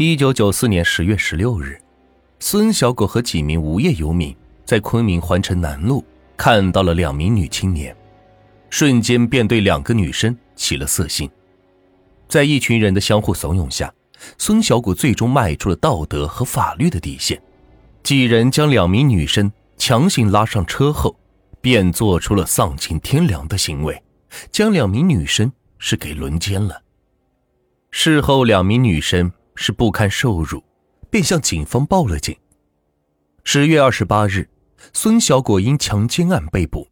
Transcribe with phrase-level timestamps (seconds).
[0.00, 1.76] 一九九四年十月十六日，
[2.38, 4.32] 孙小果和几名无业游民
[4.64, 6.04] 在昆明环城南路
[6.36, 7.96] 看到了两名女青年，
[8.70, 11.28] 瞬间便对两个女生起了色心。
[12.28, 13.92] 在一群人的相互怂恿下，
[14.38, 17.42] 孙小果最终迈出了道德和法律的底线，
[18.04, 21.18] 几人将两名女生强行拉上车后，
[21.60, 24.00] 便做出了丧尽天良的行为，
[24.52, 26.82] 将两名女生是给轮奸了。
[27.90, 29.32] 事后，两名女生。
[29.60, 30.62] 是不堪受辱，
[31.10, 32.34] 便向警方报了警。
[33.42, 34.48] 十月二十八日，
[34.92, 36.86] 孙小果因强奸案被捕。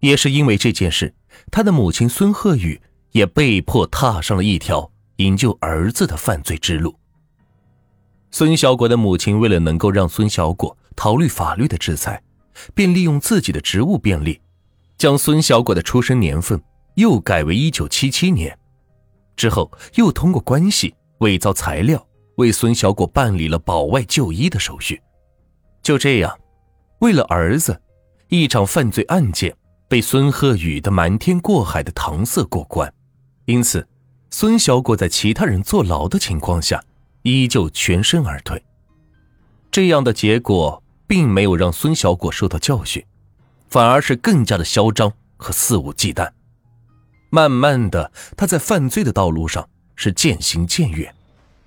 [0.00, 1.14] 也是因为这件事，
[1.52, 2.80] 他的母亲孙鹤宇
[3.12, 6.98] 也被迫踏上了一条营救儿子的犯罪之路。
[8.32, 12.20] 孙小果的母亲为了能够让孙小果逃离法律的制裁，
[12.74, 14.40] 便利用自己的职务便利，
[14.96, 16.60] 将孙小果的出生年份
[16.96, 18.58] 又改为一九七七年，
[19.36, 20.92] 之后又通过关系。
[21.18, 25.00] 伪造材料，为孙小果办理了保外就医的手续。
[25.82, 26.38] 就这样，
[27.00, 27.80] 为了儿子，
[28.28, 29.56] 一场犯罪案件
[29.88, 32.92] 被孙鹤宇的瞒天过海的搪塞过关。
[33.46, 33.86] 因此，
[34.30, 36.82] 孙小果在其他人坐牢的情况下，
[37.22, 38.62] 依旧全身而退。
[39.70, 43.04] 这样的结果并没有让孙小果受到教训，
[43.68, 46.30] 反而是更加的嚣张和肆无忌惮。
[47.30, 49.68] 慢慢的，他在犯罪的道路上。
[49.98, 51.12] 是渐行渐远，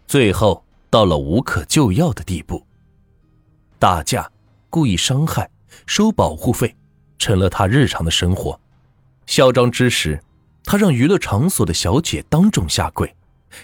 [0.08, 2.66] 最后到了无可救药的地步。
[3.78, 4.32] 打架、
[4.70, 5.50] 故意伤害、
[5.86, 6.73] 收保护费，
[7.20, 8.58] 成了他日常的生活。
[9.26, 10.23] 嚣张之时，
[10.64, 13.14] 他让娱乐场所的小姐当众下跪，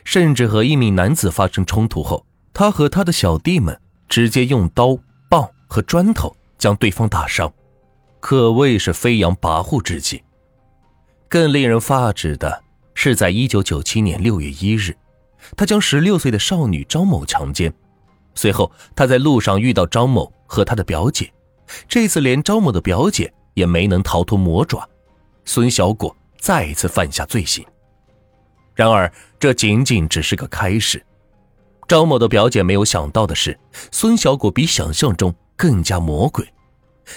[0.03, 7.53] 甚至和一名男子发生冲突后，他和他的小弟们直接用刀、棒和砖头将对方打伤，
[8.19, 10.21] 可谓是飞扬跋扈之极。
[11.29, 12.66] 更令人发指的。
[12.99, 14.97] 是在一九九七年六月一日，
[15.55, 17.71] 他将十六岁的少女张某强奸。
[18.33, 21.31] 随后，他在路上遇到张某和他的表姐，
[21.87, 24.83] 这次连张某的表姐也没能逃脱魔爪，
[25.45, 27.63] 孙小果再一次犯下罪行。
[28.73, 30.99] 然而，这仅仅只是个开始。
[31.87, 33.55] 张某的表姐没有想到的是，
[33.91, 36.43] 孙小果比想象中更加魔鬼。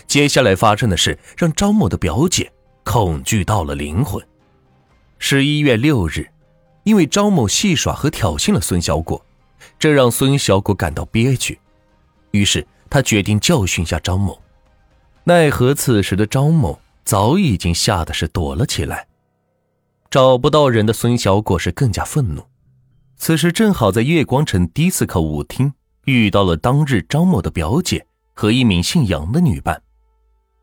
[0.06, 2.52] 接下来发生的事让张某的表姐
[2.84, 4.22] 恐惧到了灵魂。
[5.22, 6.26] 十一月六日，
[6.82, 9.22] 因为张某戏耍和挑衅了孙小果，
[9.78, 11.60] 这让孙小果感到憋屈，
[12.30, 14.40] 于是他决定教训下张某。
[15.24, 19.06] 奈何此时的张某早已经吓得是躲了起来。
[20.10, 22.42] 找不到人的孙小果是更加愤怒。
[23.16, 25.70] 此时正好在月光城迪斯科舞厅
[26.06, 29.80] 遇到了当日张某的表姐和一名姓杨的女伴，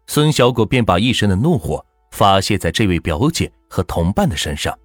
[0.07, 1.85] 孙小果便把一身的怒火。
[2.17, 4.75] 发泄在这位表姐和同伴的身上。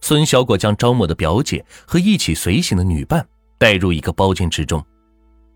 [0.00, 3.28] 孙小果将张某的表姐和一起随行的女伴
[3.58, 4.82] 带入一个包间之中，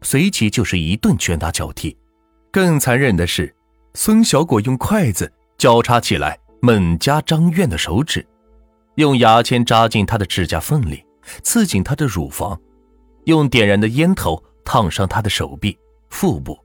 [0.03, 1.97] 随即就是一顿拳打脚踢。
[2.53, 3.55] 更残忍的是，
[3.95, 8.27] 孙小果用筷子交叉起来猛夹张苑的手指，
[8.97, 11.03] 用牙签扎进她的指甲缝里，
[11.43, 12.61] 刺进她的乳房，
[13.25, 15.79] 用点燃的烟头烫伤她的手臂、
[16.11, 16.59] 腹部。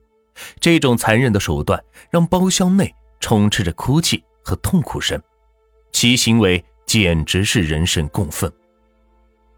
[0.60, 2.94] 这种残忍的手段让包厢内。
[3.22, 5.18] 充斥着哭泣和痛苦声，
[5.92, 8.52] 其行为简直是人神共愤。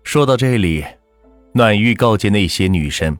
[0.04, 0.84] 说到这里，
[1.54, 3.18] 暖玉告诫那些女生，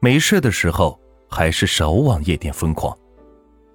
[0.00, 2.94] 没事的时候还是少往夜店疯狂。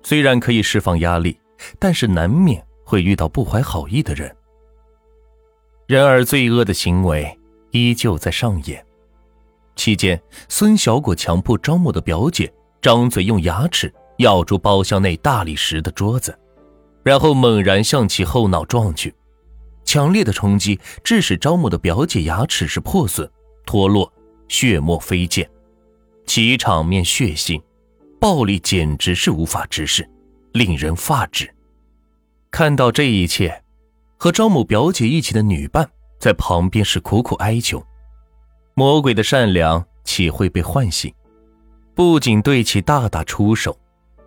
[0.03, 1.39] 虽然可以释放压力，
[1.79, 4.35] 但是难免会遇到不怀好意的人。
[5.87, 7.39] 然而，罪恶的行为
[7.71, 8.85] 依旧在上演。
[9.77, 12.51] 期间，孙小果强迫张某的表姐
[12.81, 13.91] 张嘴用牙齿。
[14.21, 16.37] 咬住包厢内大理石的桌子，
[17.03, 19.13] 然后猛然向其后脑撞去。
[19.83, 23.29] 强烈的冲击致使张某的表姐牙齿是破损、
[23.65, 24.11] 脱落，
[24.47, 25.49] 血沫飞溅，
[26.25, 27.61] 其场面血腥，
[28.19, 30.07] 暴力简直是无法直视，
[30.53, 31.51] 令人发指。
[32.51, 33.63] 看到这一切，
[34.17, 35.89] 和张某表姐一起的女伴
[36.19, 37.83] 在旁边是苦苦哀求：
[38.75, 41.11] 魔鬼的善良岂会被唤醒？
[41.95, 43.75] 不仅对其大打出手。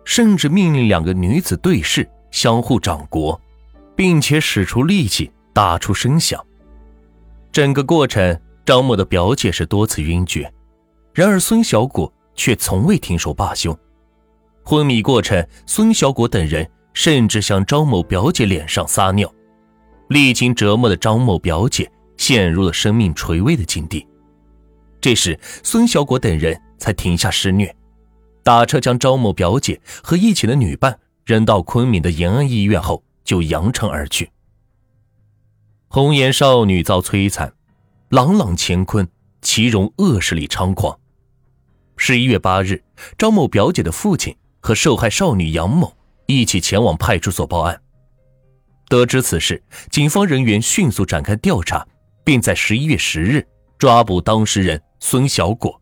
[0.05, 3.37] 甚至命令两个女子对视，相互掌掴，
[3.95, 6.41] 并且使出力气打出声响。
[7.51, 10.51] 整个过程，张某的表姐是多次晕厥，
[11.13, 13.77] 然而孙小果却从未停手罢休。
[14.63, 19.31] 昏迷过程，孙小果等人甚至向张某表姐脸上撒尿。
[20.09, 24.07] 历经折磨的张某表姐陷入了生命垂危的境地。
[25.01, 27.75] 这时，孙小果等人才停下施虐。
[28.45, 34.29] 打车将张某表姐和一起的女伴扔到昆明的延安医院后，就扬长而去。
[35.87, 37.51] 红颜少女遭摧残，
[38.09, 39.07] 朗朗乾坤
[39.41, 40.99] 其容恶势力猖狂。
[41.97, 42.83] 十一月八日，
[43.17, 47.81] 张某表姐的父亲和受害少女杨某一起前往派出所报案。
[48.87, 51.87] 得知此事，警方人员迅速展开调查，
[52.23, 53.47] 并在十一月十日
[53.79, 55.81] 抓捕当事人孙小果。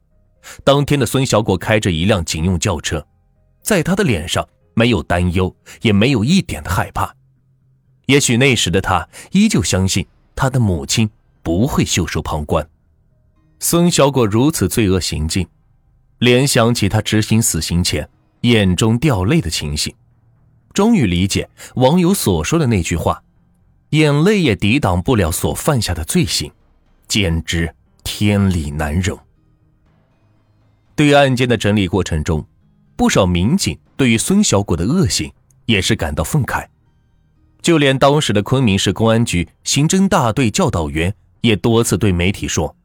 [0.64, 3.06] 当天的孙小果开着一辆警用轿车，
[3.62, 7.16] 在他的脸上没有担忧，也没有一点的害怕。
[8.08, 10.06] 也许那时的他依旧相信
[10.36, 11.10] 他的母亲
[11.42, 12.68] 不会袖手旁观。
[13.60, 15.48] 孙小果如此罪恶行径，
[16.20, 18.10] 联想起他执行死刑前
[18.42, 19.96] 眼中掉泪的情形，
[20.74, 23.24] 终于理解网友所说的那句话
[23.92, 26.52] ：“眼泪也抵挡不了所犯下的罪行，
[27.08, 27.74] 简直
[28.04, 29.18] 天理难容。”
[30.96, 32.46] 对于案件的整理过程中，
[32.96, 35.32] 不少民警对于孙小果的恶行
[35.66, 36.66] 也是感到愤慨。
[37.62, 42.76] 就连当时的昆明市公安局刑侦大队教导员也多次对媒体说：“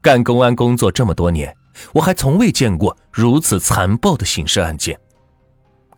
[0.00, 1.54] 干公安工作这么多年，
[1.92, 4.98] 我还从未见过如此残暴的刑事案件。”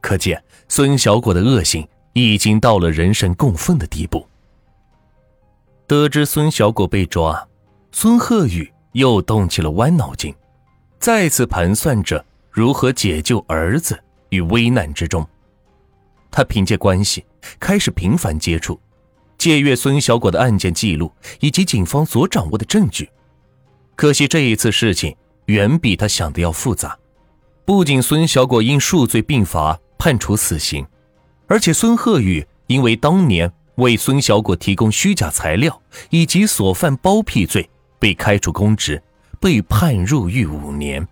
[0.02, 4.26] 可见孙小果的恶行已经到了人神共愤的地步。
[5.86, 7.48] 得知孙小果被抓，
[7.92, 10.34] 孙鹤宇又动起了歪脑筋，
[11.04, 15.28] 再次盘算着如何解救儿子于危难之中。
[16.30, 17.22] 他凭借关系
[17.60, 18.80] 开始频繁接触，
[19.36, 23.06] 借阅孙小果的案件记录以及警方所掌握的证据。
[23.94, 25.14] 可惜这一次事情
[25.44, 26.98] 远比他想的要复杂。
[27.66, 30.86] 不仅孙小果因数罪并罚判处死刑，
[31.48, 37.68] 而且孙鹤宇因为当年为孙小果提供虚假材料以及所犯包庇罪
[37.98, 39.02] 被开除公职，
[39.44, 41.06] 被判入狱五年。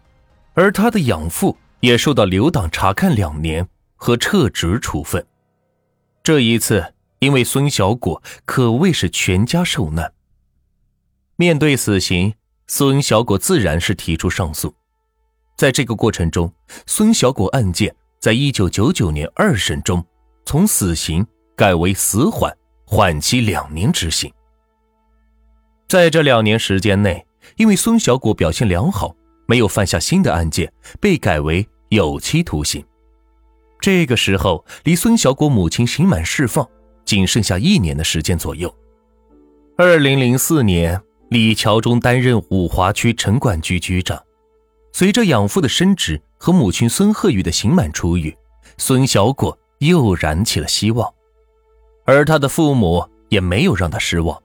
[0.54, 3.68] 而他的养父也受到留党察看两年。
[4.04, 5.24] 和撤职处分，
[6.24, 10.12] 这一次因为孙小果可谓是全家受难。
[11.36, 12.34] 面对死刑，
[12.66, 14.74] 孙小果自然是提出上诉。
[15.56, 16.52] 在这个过程中，
[16.84, 20.04] 孙小果案件在一九九九年二审中
[20.44, 21.24] 从死刑
[21.54, 22.52] 改为死缓，
[22.84, 24.28] 缓期两年执行。
[25.86, 27.24] 在这两年时间内，
[27.56, 29.14] 因为孙小果表现良好，
[29.46, 32.84] 没有犯下新的案件，被改为有期徒刑。
[33.80, 36.68] 这个时候，离孙小果母亲刑满释放
[37.04, 38.72] 仅剩下一年的时间左右。
[39.76, 41.00] 二零零四年，
[41.30, 44.22] 李桥忠担任五华区城管局局长。
[44.92, 48.36] 随着养父的升职和母亲孙鹤宇的刑满出狱，
[48.76, 51.12] 孙小果又燃起了希望。
[52.04, 54.40] 而他的父母也没有让他失望。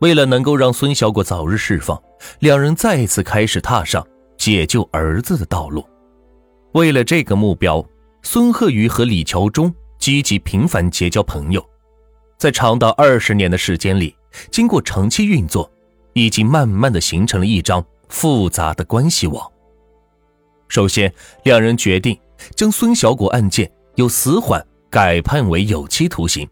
[0.00, 2.00] 为了能够让孙小果早日释放，
[2.40, 4.06] 两人再次开始踏上
[4.36, 5.84] 解救儿子的道路。
[6.72, 7.84] 为了这个目标。
[8.22, 11.64] 孙鹤宇和李桥忠积极频繁结交朋友，
[12.36, 14.16] 在长达二十年的时间里，
[14.50, 15.70] 经过长期运作，
[16.12, 19.48] 已经慢慢的形成了一张复杂的关系网。
[20.66, 21.14] 首先，
[21.44, 22.18] 两人决定
[22.56, 24.60] 将孙小果案件由死缓
[24.90, 26.48] 改判为有期徒刑。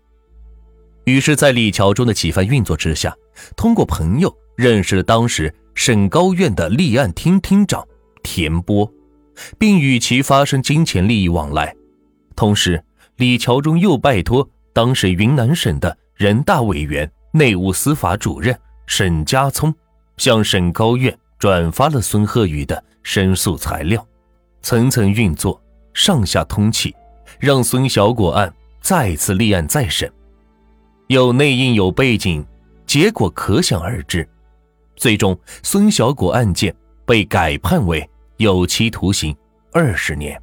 [1.05, 3.15] 于是，在李桥忠的几番运作之下，
[3.57, 7.87] 通过朋友认识了当时省高院的立案厅厅长
[8.23, 8.91] 田波。
[9.59, 11.75] 并与其发生金钱利益往来，
[12.37, 12.81] 同时，
[13.17, 19.75] 李桥忠又拜托当时云南省的人大委员、内务司法主任沈家聪，
[20.19, 24.07] 向省高院转发了孙鹤宇的申诉材料，
[24.63, 25.61] 层层运作，
[25.93, 26.95] 上下通气，
[27.41, 30.09] 让孙小果案再次立案再审。
[31.09, 32.45] 有内应有背景，
[32.87, 34.29] 结果可想而知。
[34.97, 38.09] 最终，孙小果案件被改判为。
[38.39, 39.35] 有期徒刑
[39.73, 40.41] 二十年。